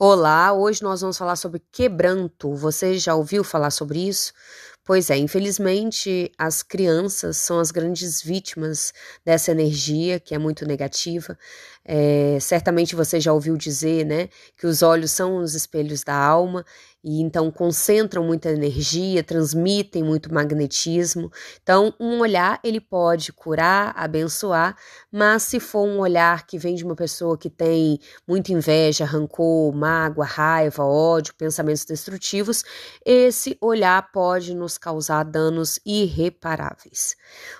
Olá, 0.00 0.52
hoje 0.52 0.80
nós 0.82 1.00
vamos 1.00 1.18
falar 1.18 1.34
sobre 1.34 1.60
quebranto. 1.72 2.54
Você 2.54 2.96
já 2.98 3.16
ouviu 3.16 3.42
falar 3.42 3.70
sobre 3.72 3.98
isso? 4.08 4.32
Pois 4.84 5.10
é, 5.10 5.16
infelizmente 5.16 6.30
as 6.38 6.62
crianças 6.62 7.36
são 7.38 7.58
as 7.58 7.72
grandes 7.72 8.22
vítimas 8.22 8.92
dessa 9.24 9.50
energia 9.50 10.20
que 10.20 10.34
é 10.36 10.38
muito 10.38 10.64
negativa. 10.64 11.36
É, 11.90 12.36
certamente 12.38 12.94
você 12.94 13.18
já 13.18 13.32
ouviu 13.32 13.56
dizer, 13.56 14.04
né, 14.04 14.28
que 14.58 14.66
os 14.66 14.82
olhos 14.82 15.10
são 15.10 15.38
os 15.38 15.54
espelhos 15.54 16.04
da 16.04 16.14
alma 16.14 16.62
e 17.02 17.22
então 17.22 17.50
concentram 17.50 18.22
muita 18.22 18.50
energia, 18.50 19.24
transmitem 19.24 20.02
muito 20.02 20.32
magnetismo. 20.32 21.30
Então, 21.62 21.94
um 21.98 22.20
olhar 22.20 22.60
ele 22.62 22.78
pode 22.78 23.32
curar, 23.32 23.94
abençoar, 23.96 24.76
mas 25.10 25.44
se 25.44 25.58
for 25.58 25.88
um 25.88 25.98
olhar 26.00 26.46
que 26.46 26.58
vem 26.58 26.74
de 26.74 26.84
uma 26.84 26.94
pessoa 26.94 27.38
que 27.38 27.48
tem 27.48 27.98
muita 28.26 28.52
inveja, 28.52 29.06
rancor, 29.06 29.74
mágoa, 29.74 30.26
raiva, 30.26 30.84
ódio, 30.84 31.34
pensamentos 31.38 31.86
destrutivos, 31.86 32.64
esse 33.02 33.56
olhar 33.62 34.12
pode 34.12 34.54
nos 34.54 34.76
causar 34.76 35.24
danos 35.24 35.80
irreparáveis. 35.86 37.16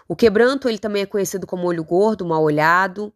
O 0.07 0.15
quebranto 0.15 0.69
ele 0.69 0.79
também 0.79 1.01
é 1.01 1.07
conhecido 1.07 1.47
como 1.47 1.67
olho 1.67 1.83
gordo, 1.83 2.27
mal 2.27 2.43
olhado. 2.43 3.11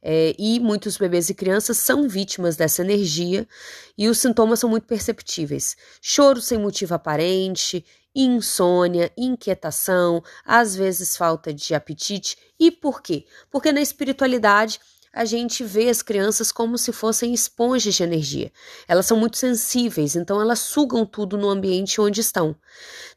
É, 0.00 0.34
e 0.38 0.60
muitos 0.60 0.96
bebês 0.96 1.28
e 1.28 1.34
crianças 1.34 1.76
são 1.78 2.08
vítimas 2.08 2.56
dessa 2.56 2.82
energia 2.82 3.48
e 3.96 4.08
os 4.08 4.18
sintomas 4.18 4.60
são 4.60 4.70
muito 4.70 4.86
perceptíveis: 4.86 5.76
choro 6.00 6.40
sem 6.40 6.58
motivo 6.58 6.94
aparente, 6.94 7.84
insônia, 8.14 9.12
inquietação, 9.16 10.22
às 10.44 10.74
vezes 10.76 11.16
falta 11.16 11.52
de 11.52 11.74
apetite. 11.74 12.36
E 12.58 12.70
por 12.70 13.02
quê? 13.02 13.24
Porque 13.50 13.72
na 13.72 13.80
espiritualidade 13.80 14.80
a 15.12 15.24
gente 15.24 15.64
vê 15.64 15.88
as 15.88 16.02
crianças 16.02 16.52
como 16.52 16.76
se 16.76 16.92
fossem 16.92 17.32
esponjas 17.32 17.94
de 17.94 18.02
energia. 18.02 18.52
Elas 18.86 19.06
são 19.06 19.16
muito 19.16 19.36
sensíveis, 19.36 20.14
então 20.14 20.40
elas 20.40 20.60
sugam 20.60 21.04
tudo 21.06 21.36
no 21.36 21.48
ambiente 21.48 22.00
onde 22.00 22.20
estão. 22.20 22.54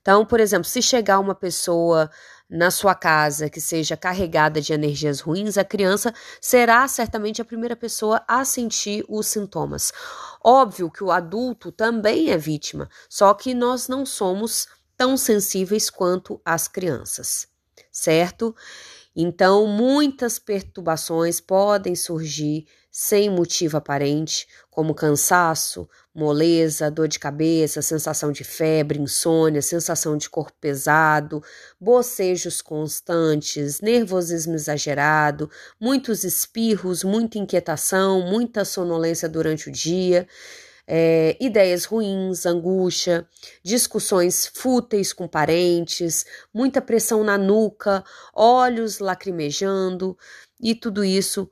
Então, 0.01 0.25
por 0.25 0.39
exemplo, 0.39 0.65
se 0.65 0.81
chegar 0.81 1.19
uma 1.19 1.35
pessoa 1.35 2.09
na 2.51 2.69
sua 2.69 2.93
casa 2.93 3.49
que 3.49 3.61
seja 3.61 3.95
carregada 3.95 4.59
de 4.59 4.73
energias 4.73 5.21
ruins, 5.21 5.57
a 5.57 5.63
criança 5.63 6.13
será 6.41 6.85
certamente 6.85 7.41
a 7.41 7.45
primeira 7.45 7.77
pessoa 7.77 8.21
a 8.27 8.43
sentir 8.43 9.05
os 9.07 9.27
sintomas. 9.27 9.93
Óbvio 10.43 10.91
que 10.91 11.01
o 11.01 11.11
adulto 11.11 11.71
também 11.71 12.29
é 12.29 12.37
vítima, 12.37 12.89
só 13.09 13.33
que 13.33 13.53
nós 13.53 13.87
não 13.87 14.05
somos 14.05 14.67
tão 14.97 15.15
sensíveis 15.15 15.89
quanto 15.89 16.41
as 16.43 16.67
crianças, 16.67 17.47
certo? 17.89 18.53
Então, 19.15 19.65
muitas 19.65 20.37
perturbações 20.37 21.39
podem 21.39 21.95
surgir 21.95 22.65
sem 22.91 23.29
motivo 23.29 23.77
aparente, 23.77 24.45
como 24.69 24.93
cansaço, 24.93 25.87
moleza, 26.13 26.91
dor 26.91 27.07
de 27.07 27.17
cabeça, 27.17 27.81
sensação 27.81 28.33
de 28.33 28.43
febre, 28.43 28.99
insônia, 28.99 29.61
sensação 29.61 30.17
de 30.17 30.29
corpo 30.29 30.53
pesado, 30.59 31.41
bocejos 31.79 32.61
constantes, 32.61 33.79
nervosismo 33.79 34.55
exagerado, 34.55 35.49
muitos 35.79 36.25
espirros, 36.25 37.01
muita 37.01 37.37
inquietação, 37.37 38.27
muita 38.27 38.65
sonolência 38.65 39.29
durante 39.29 39.69
o 39.69 39.71
dia. 39.71 40.27
É, 40.85 41.37
ideias 41.39 41.85
ruins, 41.85 42.45
angústia, 42.45 43.25
discussões 43.63 44.45
fúteis 44.53 45.13
com 45.13 45.25
parentes, 45.25 46.25
muita 46.53 46.81
pressão 46.81 47.23
na 47.23 47.37
nuca, 47.37 48.03
olhos 48.33 48.99
lacrimejando, 48.99 50.17
e 50.59 50.75
tudo 50.75 51.03
isso 51.03 51.49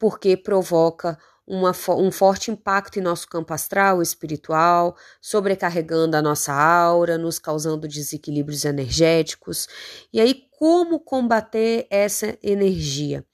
porque 0.00 0.34
provoca 0.34 1.18
uma, 1.46 1.72
um 1.90 2.10
forte 2.10 2.50
impacto 2.50 2.98
em 2.98 3.02
nosso 3.02 3.28
campo 3.28 3.52
astral 3.52 4.00
espiritual, 4.00 4.96
sobrecarregando 5.20 6.16
a 6.16 6.22
nossa 6.22 6.54
aura, 6.54 7.18
nos 7.18 7.38
causando 7.38 7.86
desequilíbrios 7.86 8.64
energéticos. 8.64 9.68
E 10.10 10.20
aí, 10.20 10.44
como 10.58 10.98
combater 10.98 11.86
essa 11.90 12.38
energia? 12.42 13.24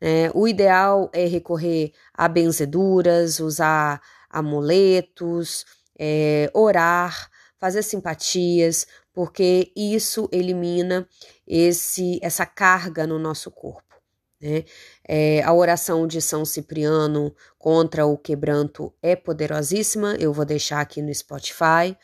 É, 0.00 0.30
o 0.34 0.48
ideal 0.48 1.10
é 1.12 1.26
recorrer 1.26 1.92
a 2.14 2.28
benzeduras, 2.28 3.38
usar 3.38 4.00
amuletos, 4.30 5.66
é, 5.98 6.50
orar, 6.54 7.28
fazer 7.58 7.82
simpatias, 7.82 8.86
porque 9.12 9.72
isso 9.76 10.28
elimina 10.32 11.06
esse 11.46 12.18
essa 12.22 12.46
carga 12.46 13.06
no 13.06 13.18
nosso 13.18 13.50
corpo. 13.50 13.85
Né? 14.40 14.64
É, 15.08 15.42
a 15.42 15.52
oração 15.52 16.06
de 16.06 16.20
São 16.20 16.44
Cipriano 16.44 17.34
contra 17.58 18.06
o 18.06 18.18
quebranto 18.18 18.92
é 19.02 19.16
poderosíssima, 19.16 20.16
eu 20.18 20.32
vou 20.32 20.44
deixar 20.44 20.80
aqui 20.80 21.00
no 21.00 21.14
Spotify, 21.14 21.96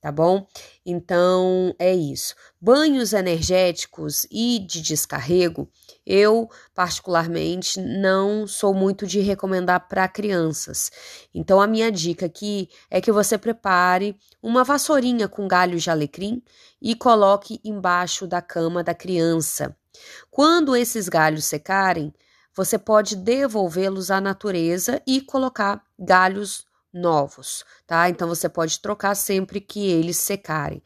tá 0.00 0.10
bom? 0.12 0.46
Então 0.84 1.74
é 1.78 1.94
isso. 1.94 2.34
Banhos 2.60 3.12
energéticos 3.12 4.26
e 4.30 4.58
de 4.58 4.82
descarrego, 4.82 5.66
eu 6.06 6.48
particularmente 6.74 7.80
não 7.80 8.46
sou 8.46 8.74
muito 8.74 9.06
de 9.06 9.20
recomendar 9.20 9.88
para 9.88 10.08
crianças. 10.08 10.90
Então 11.34 11.60
a 11.60 11.66
minha 11.66 11.90
dica 11.90 12.26
aqui 12.26 12.68
é 12.90 13.00
que 13.00 13.12
você 13.12 13.38
prepare 13.38 14.16
uma 14.42 14.64
vassourinha 14.64 15.26
com 15.26 15.48
galhos 15.48 15.82
de 15.82 15.90
alecrim 15.90 16.42
e 16.82 16.94
coloque 16.94 17.60
embaixo 17.64 18.26
da 18.26 18.42
cama 18.42 18.84
da 18.84 18.94
criança. 18.94 19.74
Quando 20.30 20.76
esses 20.76 21.08
galhos 21.08 21.44
secarem, 21.44 22.12
você 22.54 22.78
pode 22.78 23.16
devolvê-los 23.16 24.10
à 24.10 24.20
natureza 24.20 25.02
e 25.06 25.20
colocar 25.20 25.82
galhos 25.98 26.64
novos, 26.92 27.64
tá? 27.86 28.08
Então 28.08 28.28
você 28.28 28.48
pode 28.48 28.80
trocar 28.80 29.16
sempre 29.16 29.60
que 29.60 29.86
eles 29.86 30.16
secarem. 30.16 30.80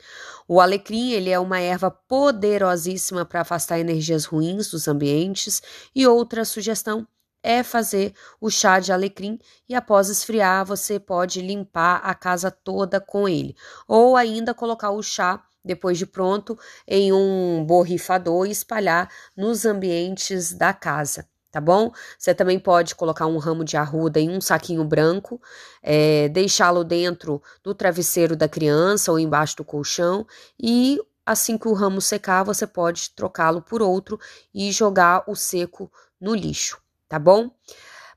O 0.49 0.61
alecrim, 0.61 1.11
ele 1.11 1.29
é 1.29 1.39
uma 1.39 1.61
erva 1.61 1.91
poderosíssima 1.91 3.27
para 3.27 3.43
afastar 3.43 3.79
energias 3.79 4.25
ruins 4.25 4.71
dos 4.71 4.89
ambientes 4.89 5.63
e 5.95 6.07
outra 6.07 6.45
sugestão 6.47 7.07
é 7.43 7.63
fazer 7.63 8.15
o 8.41 8.51
chá 8.51 8.81
de 8.81 8.93
alecrim 8.93 9.39
e 9.69 9.75
após 9.75 10.09
esfriar 10.09 10.65
você 10.65 10.99
pode 10.99 11.41
limpar 11.41 12.01
a 12.03 12.15
casa 12.15 12.51
toda 12.51 13.01
com 13.01 13.29
ele, 13.29 13.55
ou 13.87 14.17
ainda 14.17 14.55
colocar 14.55 14.91
o 14.91 15.03
chá 15.03 15.45
depois 15.69 15.99
de 15.99 16.07
pronto, 16.07 16.59
em 16.87 17.13
um 17.13 17.63
borrifador 17.65 18.47
e 18.47 18.51
espalhar 18.51 19.09
nos 19.37 19.67
ambientes 19.67 20.55
da 20.55 20.73
casa. 20.73 21.29
Tá 21.51 21.61
bom? 21.61 21.91
Você 22.19 22.35
também 22.35 22.59
pode 22.59 22.95
colocar 22.95 23.27
um 23.27 23.39
ramo 23.39 23.65
de 23.65 23.77
arruda 23.77 24.21
em 24.21 24.31
um 24.31 24.41
saquinho 24.41 24.85
branco, 24.85 25.41
é, 25.83 26.29
deixá-lo 26.29 26.85
dentro 26.85 27.43
do 27.63 27.75
travesseiro 27.75 28.37
da 28.37 28.49
criança 28.49 29.11
ou 29.13 29.19
embaixo 29.19 29.57
do 29.57 29.65
colchão 29.65 30.27
e 30.59 30.99
assim 31.25 31.57
que 31.57 31.69
o 31.69 31.75
ramo 31.75 32.01
secar, 32.01 32.43
você 32.43 32.67
pode 32.67 33.11
trocá-lo 33.11 33.63
por 33.63 33.81
outro 33.83 34.19
e 34.53 34.71
jogar 34.73 35.25
o 35.27 35.35
seco 35.35 35.91
no 36.21 36.35
lixo, 36.35 36.79
tá 37.09 37.19
bom? 37.19 37.51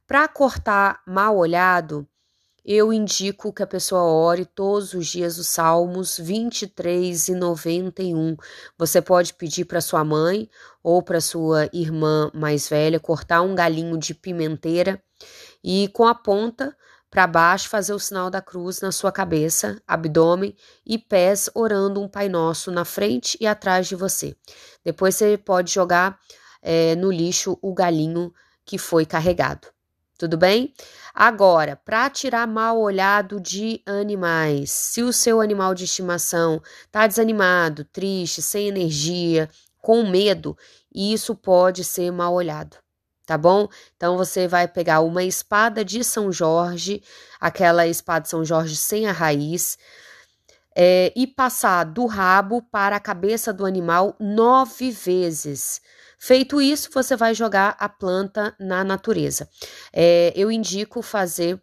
Para 0.05 0.27
cortar 0.27 1.01
mal 1.07 1.37
olhado, 1.37 2.07
eu 2.63 2.93
indico 2.93 3.51
que 3.51 3.63
a 3.63 3.67
pessoa 3.67 4.03
ore 4.03 4.45
todos 4.45 4.93
os 4.93 5.07
dias 5.07 5.37
os 5.37 5.47
Salmos 5.47 6.17
23 6.17 7.29
e 7.29 7.35
91. 7.35 8.37
Você 8.77 9.01
pode 9.01 9.33
pedir 9.33 9.65
para 9.65 9.81
sua 9.81 10.03
mãe 10.03 10.49
ou 10.83 11.01
para 11.01 11.19
sua 11.19 11.69
irmã 11.73 12.29
mais 12.33 12.69
velha 12.69 12.99
cortar 12.99 13.41
um 13.41 13.55
galinho 13.55 13.97
de 13.97 14.13
pimenteira 14.13 15.01
e 15.63 15.87
com 15.89 16.05
a 16.05 16.13
ponta 16.13 16.75
para 17.09 17.27
baixo 17.27 17.67
fazer 17.67 17.93
o 17.93 17.99
sinal 17.99 18.29
da 18.29 18.41
cruz 18.41 18.79
na 18.79 18.91
sua 18.91 19.11
cabeça, 19.11 19.81
abdômen 19.85 20.55
e 20.85 20.97
pés, 20.97 21.49
orando 21.53 22.01
um 22.01 22.07
Pai 22.07 22.29
Nosso 22.29 22.71
na 22.71 22.85
frente 22.85 23.37
e 23.41 23.45
atrás 23.45 23.87
de 23.87 23.95
você. 23.95 24.35
Depois 24.85 25.15
você 25.15 25.37
pode 25.37 25.73
jogar 25.73 26.17
é, 26.61 26.95
no 26.95 27.11
lixo 27.11 27.57
o 27.61 27.73
galinho 27.73 28.33
que 28.63 28.77
foi 28.77 29.05
carregado. 29.05 29.67
Tudo 30.21 30.37
bem? 30.37 30.71
Agora, 31.15 31.75
para 31.75 32.07
tirar 32.07 32.45
mal 32.45 32.79
olhado 32.79 33.41
de 33.41 33.81
animais, 33.87 34.69
se 34.69 35.01
o 35.01 35.11
seu 35.11 35.41
animal 35.41 35.73
de 35.73 35.85
estimação 35.85 36.61
está 36.85 37.07
desanimado, 37.07 37.83
triste, 37.85 38.39
sem 38.39 38.67
energia, 38.67 39.49
com 39.79 40.07
medo, 40.07 40.55
isso 40.93 41.33
pode 41.33 41.83
ser 41.83 42.11
mal 42.11 42.35
olhado, 42.35 42.77
tá 43.25 43.35
bom? 43.35 43.67
Então 43.97 44.15
você 44.15 44.47
vai 44.47 44.67
pegar 44.67 45.01
uma 45.01 45.23
espada 45.23 45.83
de 45.83 46.03
São 46.03 46.31
Jorge, 46.31 47.01
aquela 47.39 47.87
espada 47.87 48.21
de 48.21 48.29
São 48.29 48.45
Jorge 48.45 48.75
sem 48.75 49.07
a 49.07 49.11
raiz, 49.11 49.75
é, 50.75 51.11
e 51.15 51.25
passar 51.25 51.83
do 51.83 52.05
rabo 52.05 52.61
para 52.61 52.95
a 52.95 52.99
cabeça 52.99 53.51
do 53.51 53.65
animal 53.65 54.15
nove 54.19 54.91
vezes. 54.91 55.81
Feito 56.23 56.61
isso, 56.61 56.91
você 56.93 57.15
vai 57.15 57.33
jogar 57.33 57.75
a 57.79 57.89
planta 57.89 58.55
na 58.59 58.83
natureza. 58.83 59.49
É, 59.91 60.31
eu 60.35 60.51
indico 60.51 61.01
fazer 61.01 61.59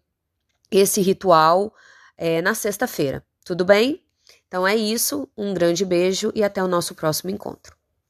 esse 0.68 1.00
ritual 1.00 1.72
é, 2.16 2.42
na 2.42 2.56
sexta-feira. 2.56 3.24
Tudo 3.44 3.64
bem? 3.64 4.04
Então 4.48 4.66
é 4.66 4.74
isso. 4.74 5.28
Um 5.36 5.54
grande 5.54 5.84
beijo 5.84 6.32
e 6.34 6.42
até 6.42 6.60
o 6.60 6.66
nosso 6.66 6.92
próximo 6.96 7.30
encontro. 7.30 7.77